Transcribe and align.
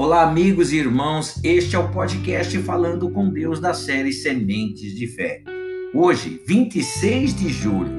Olá, 0.00 0.22
amigos 0.22 0.72
e 0.72 0.76
irmãos. 0.76 1.40
Este 1.42 1.74
é 1.74 1.78
o 1.80 1.90
podcast 1.90 2.56
Falando 2.58 3.10
com 3.10 3.28
Deus 3.28 3.58
da 3.58 3.74
série 3.74 4.12
Sementes 4.12 4.94
de 4.94 5.08
Fé. 5.08 5.42
Hoje, 5.92 6.40
26 6.46 7.34
de 7.34 7.48
julho, 7.48 7.90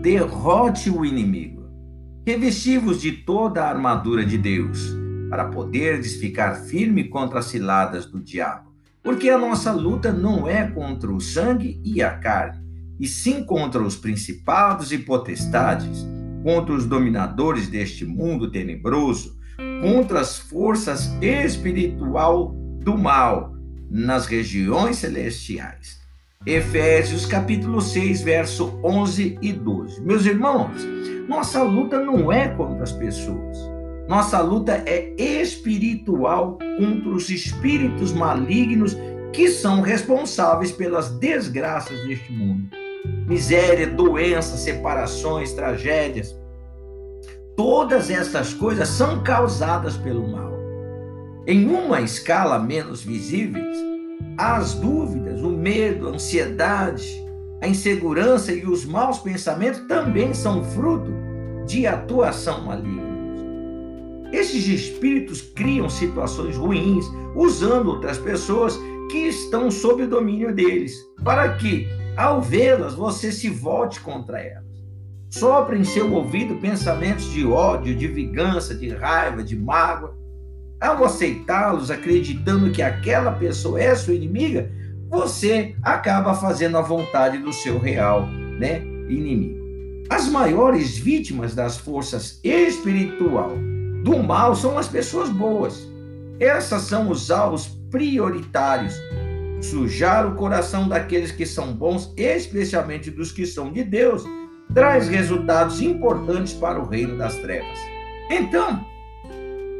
derrote 0.00 0.88
o 0.88 1.04
inimigo. 1.04 1.68
Revestivos 2.24 3.00
de 3.00 3.10
toda 3.10 3.64
a 3.64 3.68
armadura 3.68 4.24
de 4.24 4.38
Deus, 4.38 4.94
para 5.28 5.46
poderdes 5.46 6.14
ficar 6.14 6.54
firme 6.54 7.08
contra 7.08 7.40
as 7.40 7.46
ciladas 7.46 8.06
do 8.06 8.20
diabo. 8.20 8.72
Porque 9.02 9.28
a 9.28 9.36
nossa 9.36 9.72
luta 9.72 10.12
não 10.12 10.46
é 10.46 10.70
contra 10.70 11.10
o 11.10 11.20
sangue 11.20 11.80
e 11.84 12.00
a 12.00 12.18
carne, 12.20 12.64
e 13.00 13.08
sim 13.08 13.44
contra 13.44 13.82
os 13.82 13.96
principados 13.96 14.92
e 14.92 14.98
potestades, 14.98 16.06
contra 16.44 16.72
os 16.72 16.86
dominadores 16.86 17.66
deste 17.66 18.04
mundo 18.04 18.48
tenebroso 18.48 19.41
contra 19.82 20.20
as 20.20 20.38
forças 20.38 21.12
espiritual 21.20 22.54
do 22.84 22.96
mal 22.96 23.52
nas 23.90 24.26
regiões 24.26 24.98
celestiais. 24.98 26.00
Efésios 26.46 27.26
capítulo 27.26 27.80
6, 27.80 28.22
verso 28.22 28.78
11 28.84 29.38
e 29.42 29.52
12. 29.52 30.00
Meus 30.02 30.24
irmãos, 30.24 30.70
nossa 31.28 31.64
luta 31.64 31.98
não 31.98 32.30
é 32.32 32.48
contra 32.50 32.84
as 32.84 32.92
pessoas. 32.92 33.58
Nossa 34.08 34.40
luta 34.40 34.84
é 34.86 35.12
espiritual 35.20 36.58
contra 36.78 37.08
os 37.08 37.28
espíritos 37.28 38.12
malignos 38.12 38.96
que 39.32 39.48
são 39.48 39.80
responsáveis 39.80 40.70
pelas 40.70 41.10
desgraças 41.18 41.98
deste 42.06 42.32
mundo. 42.32 42.68
Miséria, 43.26 43.88
doenças, 43.88 44.60
separações, 44.60 45.52
tragédias, 45.52 46.36
Todas 47.56 48.10
essas 48.10 48.54
coisas 48.54 48.88
são 48.88 49.22
causadas 49.22 49.96
pelo 49.96 50.26
mal. 50.26 50.52
Em 51.46 51.66
uma 51.66 52.00
escala 52.00 52.58
menos 52.58 53.02
visíveis, 53.02 53.76
as 54.38 54.72
dúvidas, 54.74 55.42
o 55.42 55.50
medo, 55.50 56.08
a 56.08 56.12
ansiedade, 56.12 57.22
a 57.60 57.68
insegurança 57.68 58.52
e 58.52 58.64
os 58.64 58.86
maus 58.86 59.18
pensamentos 59.18 59.80
também 59.80 60.32
são 60.32 60.64
fruto 60.64 61.12
de 61.66 61.86
atuação 61.86 62.62
maligna. 62.62 63.12
Esses 64.32 64.66
espíritos 64.66 65.42
criam 65.42 65.90
situações 65.90 66.56
ruins 66.56 67.04
usando 67.36 67.90
outras 67.90 68.16
pessoas 68.16 68.80
que 69.10 69.28
estão 69.28 69.70
sob 69.70 70.04
o 70.04 70.08
domínio 70.08 70.54
deles, 70.54 70.94
para 71.22 71.54
que, 71.56 71.86
ao 72.16 72.40
vê-las, 72.40 72.94
você 72.94 73.30
se 73.30 73.50
volte 73.50 74.00
contra 74.00 74.40
elas. 74.40 74.71
Sopra 75.32 75.78
em 75.78 75.82
seu 75.82 76.12
ouvido 76.12 76.56
pensamentos 76.56 77.32
de 77.32 77.46
ódio, 77.46 77.96
de 77.96 78.06
vingança, 78.06 78.74
de 78.74 78.90
raiva, 78.90 79.42
de 79.42 79.56
mágoa. 79.56 80.14
Ao 80.78 81.02
aceitá-los, 81.02 81.90
acreditando 81.90 82.70
que 82.70 82.82
aquela 82.82 83.32
pessoa 83.32 83.80
é 83.80 83.94
sua 83.94 84.12
inimiga, 84.12 84.70
você 85.08 85.74
acaba 85.82 86.34
fazendo 86.34 86.76
a 86.76 86.82
vontade 86.82 87.38
do 87.38 87.50
seu 87.50 87.78
real 87.78 88.26
né, 88.26 88.82
inimigo. 89.08 89.58
As 90.10 90.28
maiores 90.28 90.98
vítimas 90.98 91.54
das 91.54 91.78
forças 91.78 92.38
espiritual 92.44 93.52
do 94.04 94.22
mal 94.22 94.54
são 94.54 94.76
as 94.76 94.86
pessoas 94.86 95.30
boas. 95.30 95.88
Essas 96.38 96.82
são 96.82 97.08
os 97.08 97.30
alvos 97.30 97.68
prioritários. 97.90 98.94
Sujar 99.62 100.30
o 100.30 100.34
coração 100.34 100.88
daqueles 100.88 101.32
que 101.32 101.46
são 101.46 101.72
bons, 101.72 102.12
especialmente 102.18 103.10
dos 103.10 103.32
que 103.32 103.46
são 103.46 103.72
de 103.72 103.82
Deus, 103.82 104.24
traz 104.74 105.08
resultados 105.08 105.80
importantes 105.80 106.52
para 106.52 106.80
o 106.80 106.86
reino 106.86 107.16
das 107.16 107.36
trevas. 107.36 107.78
Então, 108.30 108.84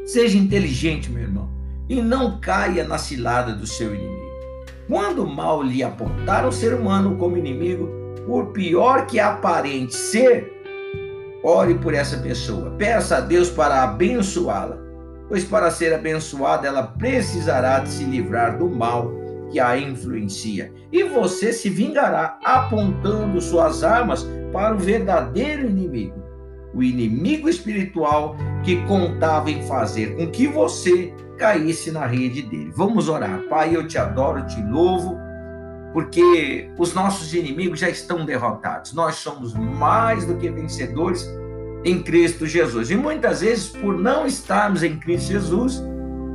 seja 0.04 0.36
inteligente, 0.36 1.10
meu 1.10 1.22
irmão, 1.22 1.48
e 1.88 2.00
não 2.00 2.38
caia 2.40 2.84
na 2.84 2.98
cilada 2.98 3.52
do 3.52 3.66
seu 3.66 3.94
inimigo. 3.94 4.22
Quando 4.88 5.24
o 5.24 5.34
mal 5.34 5.62
lhe 5.62 5.82
apontar 5.82 6.46
o 6.46 6.52
ser 6.52 6.74
humano 6.74 7.16
como 7.16 7.36
inimigo, 7.36 7.88
por 8.26 8.46
pior 8.48 9.06
que 9.06 9.18
aparente 9.18 9.94
ser, 9.94 10.52
ore 11.42 11.74
por 11.74 11.94
essa 11.94 12.18
pessoa. 12.18 12.70
Peça 12.72 13.16
a 13.16 13.20
Deus 13.20 13.48
para 13.48 13.82
abençoá-la, 13.82 14.76
pois 15.28 15.44
para 15.44 15.70
ser 15.70 15.94
abençoada 15.94 16.66
ela 16.66 16.82
precisará 16.82 17.80
de 17.80 17.88
se 17.88 18.04
livrar 18.04 18.58
do 18.58 18.68
mal 18.68 19.21
que 19.52 19.60
a 19.60 19.78
influencia. 19.78 20.72
E 20.90 21.04
você 21.04 21.52
se 21.52 21.68
vingará 21.68 22.38
apontando 22.42 23.40
suas 23.40 23.84
armas 23.84 24.26
para 24.50 24.74
o 24.74 24.78
verdadeiro 24.78 25.66
inimigo, 25.66 26.20
o 26.74 26.82
inimigo 26.82 27.48
espiritual 27.48 28.34
que 28.64 28.76
contava 28.86 29.50
em 29.50 29.62
fazer 29.66 30.16
com 30.16 30.26
que 30.30 30.48
você 30.48 31.14
caísse 31.38 31.90
na 31.90 32.06
rede 32.06 32.42
dele. 32.42 32.72
Vamos 32.74 33.08
orar. 33.08 33.42
Pai, 33.48 33.76
eu 33.76 33.86
te 33.86 33.98
adoro, 33.98 34.46
te 34.46 34.62
louvo, 34.62 35.18
porque 35.92 36.70
os 36.78 36.94
nossos 36.94 37.34
inimigos 37.34 37.80
já 37.80 37.90
estão 37.90 38.24
derrotados. 38.24 38.94
Nós 38.94 39.16
somos 39.16 39.52
mais 39.52 40.24
do 40.24 40.36
que 40.36 40.50
vencedores 40.50 41.28
em 41.84 42.02
Cristo 42.02 42.46
Jesus. 42.46 42.90
E 42.90 42.96
muitas 42.96 43.40
vezes, 43.42 43.68
por 43.68 43.98
não 43.98 44.26
estarmos 44.26 44.82
em 44.82 44.96
Cristo 44.96 45.32
Jesus, 45.32 45.82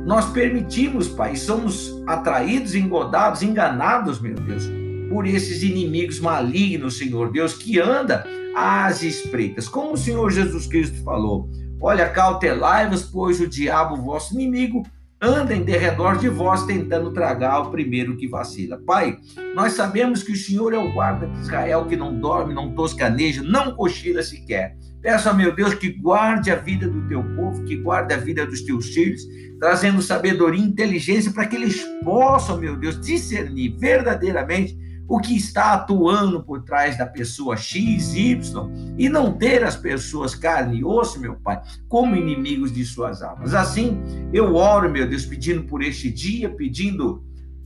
nós 0.08 0.24
permitimos, 0.30 1.06
Pai, 1.06 1.36
somos 1.36 2.02
atraídos, 2.06 2.74
engodados, 2.74 3.42
enganados, 3.42 4.18
meu 4.18 4.36
Deus, 4.36 4.64
por 5.10 5.26
esses 5.26 5.62
inimigos 5.62 6.18
malignos, 6.18 6.96
Senhor 6.96 7.30
Deus, 7.30 7.52
que 7.52 7.78
anda 7.78 8.24
às 8.56 9.02
espreitas. 9.02 9.68
Como 9.68 9.92
o 9.92 9.98
Senhor 9.98 10.30
Jesus 10.30 10.66
Cristo 10.66 11.04
falou: 11.04 11.50
Olha, 11.78 12.08
cautelai-vos, 12.08 13.02
pois 13.02 13.38
o 13.38 13.46
diabo, 13.46 13.96
vosso 13.96 14.32
inimigo, 14.32 14.82
anda 15.20 15.54
em 15.54 15.64
derredor 15.64 16.16
de 16.18 16.28
vós, 16.28 16.64
tentando 16.64 17.12
tragar 17.12 17.60
o 17.60 17.70
primeiro 17.70 18.16
que 18.16 18.28
vacila. 18.28 18.80
Pai, 18.86 19.18
nós 19.54 19.72
sabemos 19.72 20.22
que 20.22 20.32
o 20.32 20.36
Senhor 20.36 20.72
é 20.72 20.78
o 20.78 20.92
guarda 20.92 21.26
de 21.26 21.40
Israel, 21.40 21.86
que 21.86 21.96
não 21.96 22.18
dorme, 22.18 22.54
não 22.54 22.74
toscaneja, 22.74 23.42
não 23.42 23.74
cochila 23.74 24.22
sequer. 24.22 24.76
Peço 25.02 25.28
a 25.28 25.34
meu 25.34 25.54
Deus 25.54 25.74
que 25.74 25.90
guarde 25.90 26.50
a 26.50 26.56
vida 26.56 26.88
do 26.88 27.06
teu 27.08 27.22
povo, 27.36 27.64
que 27.64 27.76
guarde 27.76 28.14
a 28.14 28.16
vida 28.16 28.44
dos 28.46 28.62
teus 28.62 28.88
filhos, 28.88 29.22
trazendo 29.58 30.02
sabedoria 30.02 30.60
e 30.60 30.66
inteligência 30.66 31.32
para 31.32 31.46
que 31.46 31.56
eles 31.56 31.82
possam, 32.04 32.58
meu 32.58 32.76
Deus, 32.76 33.00
discernir 33.00 33.76
verdadeiramente 33.78 34.76
o 35.08 35.18
que 35.18 35.34
está 35.34 35.72
atuando 35.72 36.42
por 36.42 36.62
trás 36.62 36.98
da 36.98 37.06
pessoa 37.06 37.56
X, 37.56 38.14
Y, 38.14 38.70
e 38.98 39.08
não 39.08 39.32
ter 39.32 39.64
as 39.64 39.74
pessoas 39.74 40.34
carne 40.34 40.80
e 40.80 40.84
osso, 40.84 41.18
meu 41.18 41.36
Pai, 41.36 41.62
como 41.88 42.14
inimigos 42.14 42.70
de 42.70 42.84
suas 42.84 43.22
almas. 43.22 43.54
Assim, 43.54 44.02
eu 44.32 44.54
oro, 44.54 44.90
meu 44.90 45.08
Deus, 45.08 45.24
pedindo 45.24 45.62
por 45.62 45.82
este 45.82 46.10
dia, 46.10 46.50
pedindo 46.50 47.24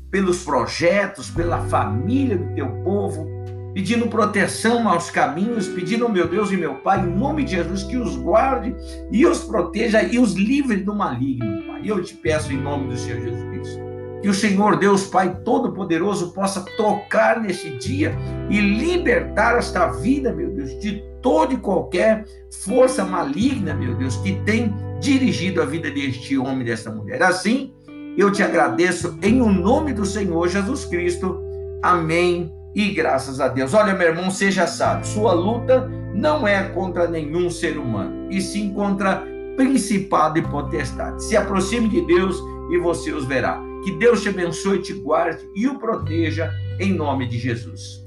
pelos 0.09 0.45
projetos, 0.45 1.31
pela 1.31 1.59
família 1.67 2.39
do 2.39 2.55
teu 2.55 2.69
povo, 2.85 3.27
pedindo 3.75 4.07
proteção 4.07 4.89
aos 4.89 5.11
caminhos, 5.11 5.67
pedindo, 5.67 6.09
meu 6.09 6.29
Deus 6.29 6.53
e 6.53 6.57
meu 6.57 6.77
Pai, 6.77 7.05
em 7.05 7.11
nome 7.11 7.43
de 7.43 7.53
Jesus, 7.53 7.83
que 7.83 7.97
os 7.97 8.15
guarde 8.17 8.73
e 9.11 9.27
os 9.27 9.43
proteja 9.43 10.01
e 10.01 10.17
os 10.17 10.35
livre 10.35 10.77
do 10.77 10.95
maligno, 10.95 11.67
Pai. 11.67 11.83
Eu 11.85 12.01
te 12.05 12.15
peço 12.15 12.53
em 12.53 12.59
nome 12.59 12.89
do 12.89 12.97
Senhor 12.97 13.21
Jesus 13.21 13.43
Cristo 13.51 13.92
que 14.23 14.29
o 14.29 14.35
Senhor 14.35 14.79
Deus 14.79 15.05
Pai 15.05 15.37
Todo-Poderoso 15.45 16.33
possa 16.33 16.65
tocar 16.77 17.41
neste 17.41 17.77
dia 17.77 18.17
e 18.49 18.61
libertar 18.61 19.59
esta 19.59 19.89
vida, 19.89 20.33
meu 20.33 20.49
Deus, 20.51 20.79
de 20.79 21.03
toda 21.21 21.53
e 21.53 21.57
qualquer 21.57 22.25
força 22.65 23.05
maligna, 23.05 23.75
meu 23.75 23.97
Deus, 23.97 24.17
que 24.19 24.41
tem 24.45 24.73
dirigido 25.01 25.61
a 25.61 25.65
vida 25.65 25.91
deste 25.91 26.39
homem, 26.39 26.65
desta 26.65 26.91
mulher. 26.91 27.21
Assim, 27.23 27.75
eu 28.17 28.31
te 28.31 28.43
agradeço 28.43 29.19
em 29.21 29.43
o 29.43 29.51
nome 29.51 29.93
do 29.93 30.07
Senhor 30.07 30.49
Jesus 30.49 30.85
Cristo. 30.85 31.41
Amém. 31.83 32.53
E 32.75 32.91
graças 32.91 33.41
a 33.41 33.49
Deus. 33.49 33.75
Olha, 33.75 33.93
meu 33.93 34.09
irmão, 34.09 34.31
seja 34.31 34.67
sábio. 34.67 35.05
Sua 35.05 35.33
luta 35.33 35.91
não 36.15 36.47
é 36.47 36.63
contra 36.69 37.09
nenhum 37.09 37.51
ser 37.51 37.77
humano, 37.77 38.29
e 38.31 38.41
sim 38.41 38.73
contra 38.73 39.25
principado 39.57 40.39
e 40.39 40.43
potestade. 40.43 41.25
Se 41.25 41.37
aproxime 41.37 41.89
de 41.89 42.07
Deus 42.07 42.39
e 42.71 42.79
você 42.79 43.13
os 43.13 43.27
verá. 43.27 43.72
Que 43.83 43.93
Deus 43.93 44.23
te 44.23 44.29
abençoe, 44.29 44.81
te 44.81 44.93
guarde 44.93 45.49
e 45.55 45.67
o 45.67 45.79
proteja 45.79 46.53
em 46.79 46.93
nome 46.93 47.27
de 47.27 47.39
Jesus. 47.39 48.02